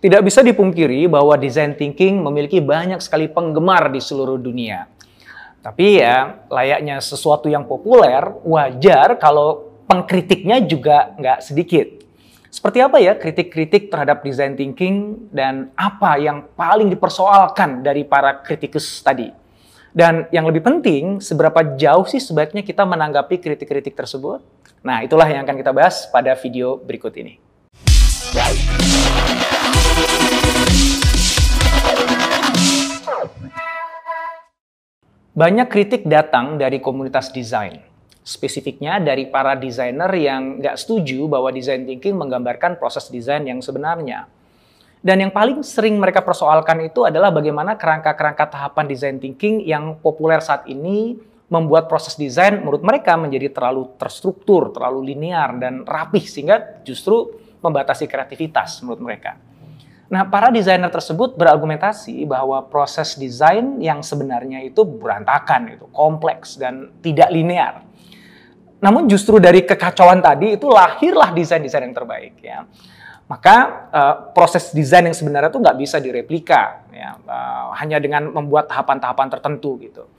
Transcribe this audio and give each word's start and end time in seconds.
Tidak 0.00 0.24
bisa 0.24 0.40
dipungkiri 0.40 1.12
bahwa 1.12 1.36
design 1.36 1.76
thinking 1.76 2.24
memiliki 2.24 2.56
banyak 2.56 3.04
sekali 3.04 3.28
penggemar 3.28 3.92
di 3.92 4.00
seluruh 4.00 4.40
dunia. 4.40 4.88
Tapi 5.60 6.00
ya, 6.00 6.40
layaknya 6.48 7.04
sesuatu 7.04 7.52
yang 7.52 7.68
populer, 7.68 8.24
wajar 8.48 9.20
kalau 9.20 9.76
pengkritiknya 9.84 10.64
juga 10.64 11.12
nggak 11.20 11.44
sedikit. 11.44 12.00
Seperti 12.48 12.80
apa 12.80 12.96
ya 12.96 13.12
kritik-kritik 13.12 13.92
terhadap 13.92 14.24
design 14.24 14.56
thinking 14.56 15.28
dan 15.36 15.68
apa 15.76 16.16
yang 16.16 16.48
paling 16.56 16.88
dipersoalkan 16.88 17.84
dari 17.84 18.08
para 18.08 18.40
kritikus 18.40 19.04
tadi? 19.04 19.28
Dan 19.92 20.32
yang 20.32 20.48
lebih 20.48 20.64
penting, 20.64 21.20
seberapa 21.20 21.76
jauh 21.76 22.08
sih 22.08 22.24
sebaiknya 22.24 22.64
kita 22.64 22.88
menanggapi 22.88 23.36
kritik-kritik 23.36 23.92
tersebut? 23.92 24.40
Nah, 24.80 25.04
itulah 25.04 25.28
yang 25.28 25.44
akan 25.44 25.60
kita 25.60 25.76
bahas 25.76 26.08
pada 26.08 26.32
video 26.40 26.80
berikut 26.80 27.12
ini. 27.20 27.36
Banyak 35.40 35.72
kritik 35.72 36.04
datang 36.04 36.60
dari 36.60 36.84
komunitas 36.84 37.32
desain. 37.32 37.80
Spesifiknya 38.20 39.00
dari 39.00 39.24
para 39.24 39.56
desainer 39.56 40.12
yang 40.12 40.60
nggak 40.60 40.76
setuju 40.76 41.24
bahwa 41.32 41.48
design 41.48 41.88
thinking 41.88 42.12
menggambarkan 42.12 42.76
proses 42.76 43.08
desain 43.08 43.48
yang 43.48 43.64
sebenarnya. 43.64 44.28
Dan 45.00 45.24
yang 45.24 45.32
paling 45.32 45.64
sering 45.64 45.96
mereka 45.96 46.20
persoalkan 46.20 46.84
itu 46.84 47.08
adalah 47.08 47.32
bagaimana 47.32 47.80
kerangka-kerangka 47.80 48.52
tahapan 48.52 48.84
design 48.84 49.16
thinking 49.16 49.64
yang 49.64 49.96
populer 50.04 50.44
saat 50.44 50.68
ini 50.68 51.16
membuat 51.48 51.88
proses 51.88 52.20
desain 52.20 52.60
menurut 52.60 52.84
mereka 52.84 53.16
menjadi 53.16 53.48
terlalu 53.48 53.96
terstruktur, 53.96 54.76
terlalu 54.76 55.16
linear, 55.16 55.56
dan 55.56 55.88
rapih 55.88 56.28
sehingga 56.28 56.84
justru 56.84 57.32
membatasi 57.64 58.04
kreativitas 58.04 58.84
menurut 58.84 59.00
mereka. 59.00 59.40
Nah, 60.10 60.26
para 60.26 60.50
desainer 60.50 60.90
tersebut 60.90 61.38
berargumentasi 61.38 62.26
bahwa 62.26 62.66
proses 62.66 63.14
desain 63.14 63.78
yang 63.78 64.02
sebenarnya 64.02 64.58
itu 64.66 64.82
berantakan, 64.82 65.78
itu 65.78 65.86
kompleks 65.94 66.58
dan 66.58 66.90
tidak 66.98 67.30
linear. 67.30 67.86
Namun 68.82 69.06
justru 69.06 69.38
dari 69.38 69.62
kekacauan 69.62 70.18
tadi 70.18 70.58
itu 70.58 70.66
lahirlah 70.66 71.30
desain-desain 71.30 71.86
yang 71.86 71.94
terbaik 71.94 72.42
ya. 72.42 72.66
Maka 73.30 73.56
uh, 73.94 74.14
proses 74.34 74.74
desain 74.74 75.06
yang 75.06 75.14
sebenarnya 75.14 75.54
itu 75.54 75.62
nggak 75.62 75.78
bisa 75.78 76.02
direplika 76.02 76.90
ya, 76.90 77.14
uh, 77.14 77.70
hanya 77.78 78.02
dengan 78.02 78.34
membuat 78.34 78.66
tahapan-tahapan 78.66 79.30
tertentu 79.30 79.78
gitu. 79.78 80.10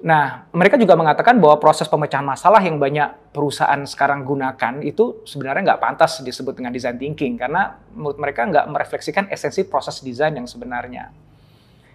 Nah, 0.00 0.48
mereka 0.56 0.80
juga 0.80 0.96
mengatakan 0.96 1.36
bahwa 1.36 1.60
proses 1.60 1.84
pemecahan 1.84 2.24
masalah 2.24 2.64
yang 2.64 2.80
banyak 2.80 3.36
perusahaan 3.36 3.84
sekarang 3.84 4.24
gunakan 4.24 4.80
itu 4.80 5.20
sebenarnya 5.28 5.72
nggak 5.72 5.80
pantas 5.80 6.24
disebut 6.24 6.56
dengan 6.56 6.72
design 6.72 6.96
thinking 6.96 7.36
karena 7.36 7.76
menurut 7.92 8.16
mereka 8.16 8.48
nggak 8.48 8.64
merefleksikan 8.64 9.28
esensi 9.28 9.68
proses 9.68 10.00
desain 10.00 10.32
yang 10.32 10.48
sebenarnya. 10.48 11.12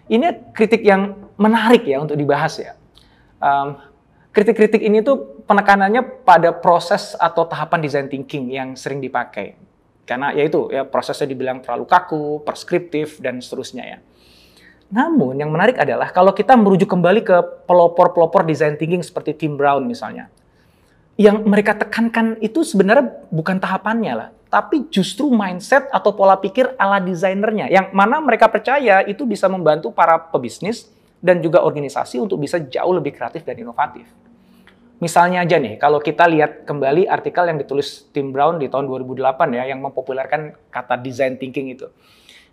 Ini 0.06 0.54
kritik 0.54 0.86
yang 0.86 1.34
menarik 1.34 1.82
ya 1.82 1.98
untuk 1.98 2.14
dibahas 2.14 2.62
ya. 2.62 2.72
kritik-kritik 4.32 4.80
ini 4.80 5.00
tuh 5.00 5.44
penekanannya 5.48 6.24
pada 6.24 6.52
proses 6.52 7.16
atau 7.16 7.44
tahapan 7.48 7.80
design 7.80 8.06
thinking 8.08 8.52
yang 8.52 8.72
sering 8.78 9.02
dipakai. 9.02 9.56
Karena 10.06 10.30
yaitu 10.30 10.70
ya 10.70 10.86
prosesnya 10.86 11.26
dibilang 11.26 11.60
terlalu 11.60 11.84
kaku, 11.90 12.40
preskriptif 12.46 13.18
dan 13.18 13.42
seterusnya 13.42 13.84
ya. 13.84 13.98
Namun 14.86 15.34
yang 15.34 15.50
menarik 15.50 15.78
adalah 15.82 16.14
kalau 16.14 16.30
kita 16.30 16.54
merujuk 16.54 16.86
kembali 16.86 17.26
ke 17.26 17.36
pelopor-pelopor 17.66 18.46
design 18.46 18.78
thinking 18.78 19.02
seperti 19.02 19.34
Tim 19.34 19.58
Brown 19.58 19.82
misalnya. 19.82 20.30
Yang 21.16 21.48
mereka 21.48 21.72
tekankan 21.74 22.36
itu 22.44 22.60
sebenarnya 22.60 23.08
bukan 23.32 23.56
tahapannya 23.56 24.12
lah, 24.12 24.28
tapi 24.52 24.84
justru 24.92 25.32
mindset 25.32 25.88
atau 25.88 26.12
pola 26.12 26.36
pikir 26.36 26.76
ala 26.76 27.00
desainernya 27.00 27.72
yang 27.72 27.88
mana 27.96 28.20
mereka 28.20 28.52
percaya 28.52 29.00
itu 29.08 29.24
bisa 29.24 29.48
membantu 29.48 29.88
para 29.90 30.20
pebisnis 30.20 30.92
dan 31.24 31.40
juga 31.40 31.64
organisasi 31.64 32.20
untuk 32.20 32.36
bisa 32.38 32.60
jauh 32.60 32.92
lebih 32.92 33.16
kreatif 33.16 33.42
dan 33.48 33.56
inovatif. 33.56 34.06
Misalnya 34.96 35.44
aja 35.44 35.60
nih, 35.60 35.76
kalau 35.76 36.00
kita 36.00 36.24
lihat 36.24 36.64
kembali 36.64 37.04
artikel 37.04 37.44
yang 37.44 37.60
ditulis 37.60 38.08
Tim 38.16 38.32
Brown 38.32 38.56
di 38.56 38.72
tahun 38.72 38.88
2008 38.88 39.52
ya, 39.52 39.68
yang 39.68 39.84
mempopulerkan 39.84 40.56
kata 40.72 40.96
design 41.04 41.36
thinking 41.36 41.68
itu. 41.76 41.92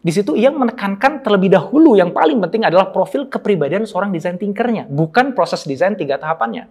Di 0.03 0.11
situ 0.11 0.35
ia 0.35 0.51
menekankan 0.51 1.23
terlebih 1.23 1.47
dahulu 1.47 1.95
yang 1.95 2.11
paling 2.11 2.43
penting 2.43 2.67
adalah 2.67 2.91
profil 2.91 3.31
kepribadian 3.31 3.87
seorang 3.87 4.11
desain 4.11 4.35
thinkernya, 4.35 4.91
bukan 4.91 5.31
proses 5.31 5.63
desain 5.63 5.95
tiga 5.95 6.19
tahapannya. 6.19 6.67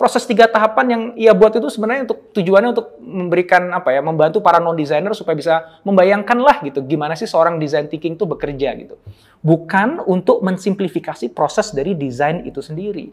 Proses 0.00 0.24
tiga 0.24 0.48
tahapan 0.48 0.86
yang 0.88 1.02
ia 1.12 1.36
buat 1.36 1.52
itu 1.52 1.68
sebenarnya 1.68 2.08
untuk 2.08 2.32
tujuannya 2.32 2.72
untuk 2.72 2.96
memberikan 3.04 3.68
apa 3.68 3.92
ya, 3.92 4.00
membantu 4.00 4.40
para 4.40 4.56
non 4.56 4.72
designer 4.72 5.12
supaya 5.12 5.36
bisa 5.36 5.54
membayangkan 5.84 6.40
lah 6.40 6.56
gitu 6.64 6.80
gimana 6.88 7.12
sih 7.12 7.28
seorang 7.28 7.60
desain 7.60 7.84
thinking 7.84 8.16
itu 8.16 8.24
bekerja 8.24 8.72
gitu. 8.80 8.96
Bukan 9.44 10.00
untuk 10.08 10.40
mensimplifikasi 10.40 11.28
proses 11.36 11.76
dari 11.76 11.92
desain 11.92 12.48
itu 12.48 12.64
sendiri. 12.64 13.12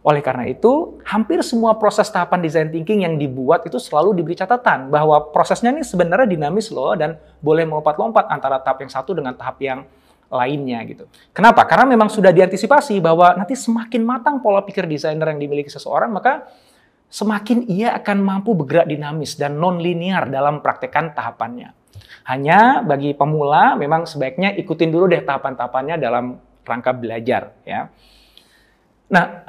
Oleh 0.00 0.24
karena 0.24 0.48
itu, 0.48 0.96
hampir 1.04 1.44
semua 1.44 1.76
proses 1.76 2.08
tahapan 2.08 2.40
design 2.40 2.72
thinking 2.72 3.04
yang 3.04 3.20
dibuat 3.20 3.68
itu 3.68 3.76
selalu 3.76 4.16
diberi 4.16 4.32
catatan 4.32 4.88
bahwa 4.88 5.28
prosesnya 5.28 5.76
ini 5.76 5.84
sebenarnya 5.84 6.24
dinamis 6.24 6.72
loh 6.72 6.96
dan 6.96 7.20
boleh 7.44 7.68
melompat-lompat 7.68 8.32
antara 8.32 8.64
tahap 8.64 8.80
yang 8.80 8.88
satu 8.88 9.12
dengan 9.12 9.36
tahap 9.36 9.60
yang 9.60 9.84
lainnya 10.32 10.80
gitu. 10.88 11.04
Kenapa? 11.36 11.68
Karena 11.68 11.84
memang 11.84 12.08
sudah 12.08 12.32
diantisipasi 12.32 12.96
bahwa 13.02 13.36
nanti 13.36 13.52
semakin 13.52 14.00
matang 14.00 14.40
pola 14.40 14.64
pikir 14.64 14.88
desainer 14.88 15.36
yang 15.36 15.40
dimiliki 15.42 15.68
seseorang, 15.68 16.08
maka 16.08 16.48
semakin 17.12 17.68
ia 17.68 17.92
akan 17.98 18.24
mampu 18.24 18.56
bergerak 18.56 18.88
dinamis 18.88 19.36
dan 19.36 19.60
non-linear 19.60 20.30
dalam 20.32 20.64
praktekan 20.64 21.12
tahapannya. 21.12 21.76
Hanya 22.24 22.80
bagi 22.86 23.12
pemula 23.12 23.76
memang 23.76 24.06
sebaiknya 24.06 24.54
ikutin 24.56 24.88
dulu 24.88 25.10
deh 25.10 25.20
tahapan-tahapannya 25.26 25.98
dalam 26.00 26.40
rangka 26.62 26.94
belajar 26.94 27.52
ya. 27.66 27.90
Nah, 29.10 29.42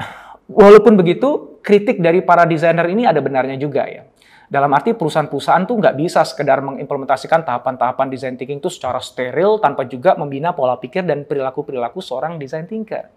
Walaupun 0.52 1.00
begitu, 1.00 1.60
kritik 1.64 2.04
dari 2.04 2.20
para 2.20 2.44
desainer 2.44 2.84
ini 2.92 3.08
ada 3.08 3.24
benarnya 3.24 3.56
juga 3.56 3.88
ya. 3.88 4.04
Dalam 4.52 4.68
arti 4.76 4.92
perusahaan-perusahaan 4.92 5.64
tuh 5.64 5.80
nggak 5.80 5.96
bisa 5.96 6.28
sekedar 6.28 6.60
mengimplementasikan 6.60 7.48
tahapan-tahapan 7.48 8.12
design 8.12 8.36
thinking 8.36 8.60
itu 8.60 8.68
secara 8.68 9.00
steril 9.00 9.64
tanpa 9.64 9.88
juga 9.88 10.20
membina 10.20 10.52
pola 10.52 10.76
pikir 10.76 11.08
dan 11.08 11.24
perilaku-perilaku 11.24 12.04
seorang 12.04 12.36
design 12.36 12.68
thinker. 12.68 13.08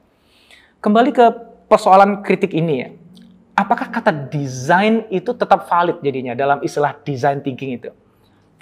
Kembali 0.78 1.10
ke 1.10 1.26
persoalan 1.66 2.22
kritik 2.22 2.54
ini 2.54 2.74
ya. 2.86 2.88
Apakah 3.58 3.90
kata 3.90 4.30
desain 4.30 5.10
itu 5.10 5.34
tetap 5.34 5.66
valid 5.66 5.98
jadinya 6.06 6.38
dalam 6.38 6.62
istilah 6.62 6.94
design 7.02 7.42
thinking 7.42 7.82
itu? 7.82 7.90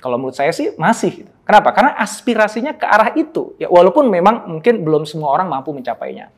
Kalau 0.00 0.16
menurut 0.16 0.34
saya 0.34 0.48
sih 0.56 0.72
masih. 0.80 1.28
Kenapa? 1.44 1.76
Karena 1.76 1.92
aspirasinya 2.00 2.72
ke 2.72 2.88
arah 2.88 3.12
itu. 3.20 3.52
Ya 3.60 3.68
walaupun 3.68 4.08
memang 4.08 4.48
mungkin 4.48 4.80
belum 4.80 5.04
semua 5.04 5.28
orang 5.28 5.52
mampu 5.52 5.76
mencapainya. 5.76 6.32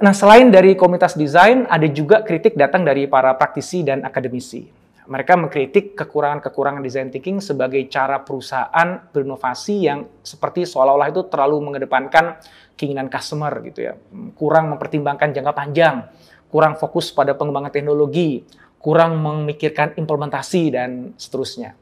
Nah, 0.00 0.16
selain 0.16 0.48
dari 0.48 0.80
komunitas 0.80 1.12
desain, 1.12 1.68
ada 1.68 1.84
juga 1.84 2.24
kritik 2.24 2.56
datang 2.56 2.88
dari 2.88 3.04
para 3.04 3.36
praktisi 3.36 3.84
dan 3.84 4.00
akademisi. 4.00 4.64
Mereka 5.04 5.36
mengkritik 5.36 5.92
kekurangan-kekurangan 5.92 6.80
design 6.80 7.12
thinking 7.12 7.36
sebagai 7.44 7.84
cara 7.92 8.16
perusahaan 8.24 8.96
berinovasi 9.12 9.76
yang 9.84 10.08
seperti 10.24 10.64
seolah-olah 10.64 11.12
itu 11.12 11.28
terlalu 11.28 11.60
mengedepankan 11.68 12.40
keinginan 12.80 13.12
customer 13.12 13.52
gitu 13.60 13.92
ya. 13.92 13.94
Kurang 14.40 14.72
mempertimbangkan 14.72 15.36
jangka 15.36 15.52
panjang, 15.52 16.08
kurang 16.48 16.80
fokus 16.80 17.12
pada 17.12 17.36
pengembangan 17.36 17.68
teknologi, 17.68 18.40
kurang 18.80 19.20
memikirkan 19.20 20.00
implementasi 20.00 20.80
dan 20.80 21.12
seterusnya. 21.20 21.76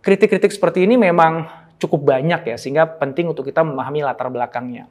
Kritik-kritik 0.00 0.48
seperti 0.48 0.88
ini 0.88 0.96
memang 0.96 1.44
cukup 1.76 2.08
banyak 2.08 2.48
ya 2.48 2.56
sehingga 2.56 2.88
penting 2.88 3.28
untuk 3.28 3.44
kita 3.44 3.60
memahami 3.60 4.00
latar 4.00 4.32
belakangnya. 4.32 4.88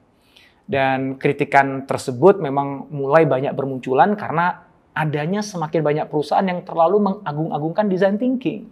Dan 0.63 1.19
kritikan 1.19 1.83
tersebut 1.83 2.39
memang 2.39 2.87
mulai 2.87 3.27
banyak 3.27 3.51
bermunculan 3.51 4.15
karena 4.15 4.63
adanya 4.95 5.43
semakin 5.43 5.81
banyak 5.83 6.05
perusahaan 6.07 6.45
yang 6.45 6.63
terlalu 6.63 7.03
mengagung-agungkan 7.03 7.91
design 7.91 8.15
thinking. 8.15 8.69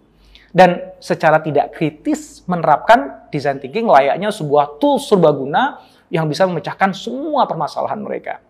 Dan 0.52 0.96
secara 1.00 1.40
tidak 1.40 1.72
kritis 1.76 2.44
menerapkan 2.44 3.28
design 3.32 3.60
thinking 3.60 3.88
layaknya 3.88 4.28
sebuah 4.28 4.76
tool 4.76 5.00
serbaguna 5.00 5.80
yang 6.12 6.28
bisa 6.28 6.44
memecahkan 6.44 6.92
semua 6.92 7.48
permasalahan 7.48 8.00
mereka. 8.00 8.40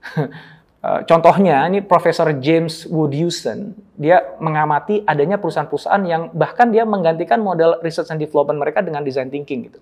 Eh, 0.80 1.00
contohnya, 1.04 1.68
ini 1.68 1.84
Profesor 1.84 2.32
James 2.40 2.88
Wood 2.88 3.12
Houston, 3.12 3.76
dia 4.00 4.32
mengamati 4.40 5.04
adanya 5.04 5.36
perusahaan-perusahaan 5.36 6.00
yang 6.08 6.32
bahkan 6.32 6.72
dia 6.72 6.88
menggantikan 6.88 7.36
model 7.36 7.76
research 7.84 8.08
and 8.08 8.16
development 8.16 8.56
mereka 8.56 8.80
dengan 8.80 9.04
design 9.04 9.28
thinking 9.28 9.68
gitu. 9.68 9.76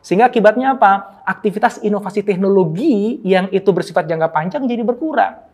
Sehingga 0.00 0.32
akibatnya 0.32 0.76
apa? 0.76 1.22
Aktivitas 1.28 1.80
inovasi 1.84 2.24
teknologi 2.24 3.20
yang 3.20 3.52
itu 3.52 3.68
bersifat 3.68 4.08
jangka 4.08 4.32
panjang 4.32 4.64
jadi 4.64 4.80
berkurang. 4.80 5.44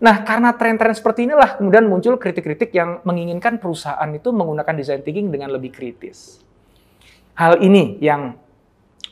Nah, 0.00 0.24
karena 0.24 0.56
tren-tren 0.56 0.96
seperti 0.96 1.28
inilah 1.28 1.60
kemudian 1.60 1.84
muncul 1.86 2.16
kritik-kritik 2.16 2.72
yang 2.72 3.04
menginginkan 3.04 3.60
perusahaan 3.60 4.08
itu 4.10 4.32
menggunakan 4.32 4.74
design 4.74 5.04
thinking 5.04 5.28
dengan 5.28 5.52
lebih 5.52 5.70
kritis. 5.70 6.40
Hal 7.36 7.60
ini 7.60 8.00
yang 8.00 8.34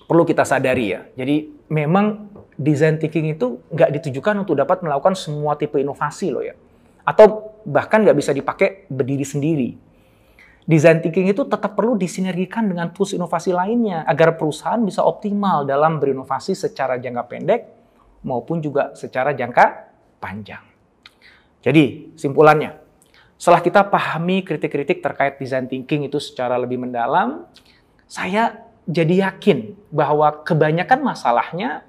perlu 0.09 0.25
kita 0.25 0.43
sadari 0.49 0.97
ya. 0.97 1.05
Jadi 1.13 1.69
memang 1.69 2.33
design 2.57 2.97
thinking 2.97 3.37
itu 3.37 3.61
nggak 3.69 4.01
ditujukan 4.01 4.43
untuk 4.43 4.57
dapat 4.59 4.81
melakukan 4.81 5.15
semua 5.15 5.55
tipe 5.61 5.77
inovasi 5.77 6.33
loh 6.33 6.43
ya. 6.43 6.57
Atau 7.05 7.53
bahkan 7.69 8.01
nggak 8.01 8.17
bisa 8.17 8.33
dipakai 8.33 8.89
berdiri 8.89 9.25
sendiri 9.29 9.88
design 10.69 11.01
thinking 11.01 11.33
itu 11.33 11.49
tetap 11.49 11.73
perlu 11.73 11.97
disinergikan 11.97 12.69
dengan 12.69 12.93
tools 12.93 13.17
inovasi 13.17 13.57
lainnya 13.57 14.05
agar 14.05 14.37
perusahaan 14.37 14.79
bisa 14.85 15.01
optimal 15.01 15.65
dalam 15.65 15.97
berinovasi 15.97 16.53
secara 16.53 17.01
jangka 17.01 17.25
pendek 17.25 17.61
maupun 18.21 18.61
juga 18.61 18.93
secara 18.93 19.33
jangka 19.33 19.89
panjang. 20.21 20.61
Jadi, 21.65 22.13
simpulannya, 22.21 22.77
setelah 23.41 23.65
kita 23.65 23.81
pahami 23.89 24.45
kritik-kritik 24.45 25.01
terkait 25.01 25.41
design 25.41 25.65
thinking 25.67 26.05
itu 26.05 26.21
secara 26.21 26.61
lebih 26.61 26.85
mendalam, 26.85 27.49
saya 28.05 28.69
jadi 28.85 29.33
yakin 29.33 29.73
bahwa 29.89 30.45
kebanyakan 30.45 31.01
masalahnya 31.01 31.87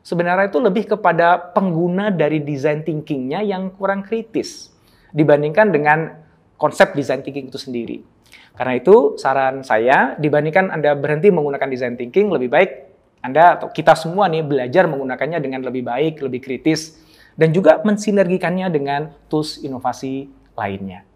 sebenarnya 0.00 0.48
itu 0.48 0.58
lebih 0.62 0.84
kepada 0.96 1.52
pengguna 1.52 2.08
dari 2.08 2.40
design 2.40 2.80
thinkingnya 2.80 3.44
yang 3.44 3.72
kurang 3.76 4.06
kritis 4.06 4.72
dibandingkan 5.12 5.68
dengan 5.74 6.21
konsep 6.62 6.94
design 6.94 7.26
thinking 7.26 7.50
itu 7.50 7.58
sendiri. 7.58 8.06
Karena 8.54 8.78
itu 8.78 9.18
saran 9.18 9.66
saya 9.66 10.14
dibandingkan 10.14 10.70
Anda 10.70 10.94
berhenti 10.94 11.34
menggunakan 11.34 11.66
design 11.66 11.98
thinking 11.98 12.30
lebih 12.30 12.54
baik 12.54 12.70
Anda 13.18 13.58
atau 13.58 13.74
kita 13.74 13.98
semua 13.98 14.30
nih 14.30 14.46
belajar 14.46 14.86
menggunakannya 14.86 15.42
dengan 15.42 15.66
lebih 15.66 15.82
baik, 15.82 16.22
lebih 16.22 16.38
kritis 16.38 17.02
dan 17.34 17.50
juga 17.50 17.82
mensinergikannya 17.82 18.70
dengan 18.70 19.10
tools 19.26 19.58
inovasi 19.58 20.30
lainnya. 20.54 21.11